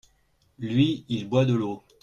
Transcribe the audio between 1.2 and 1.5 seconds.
boit